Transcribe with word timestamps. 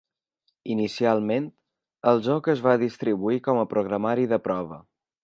Inicialment, 0.75 1.49
el 2.11 2.21
joc 2.29 2.49
es 2.55 2.63
va 2.69 2.73
distribuir 2.85 3.39
com 3.49 3.61
a 3.61 3.67
programari 3.75 4.27
de 4.33 4.41
prova. 4.49 4.81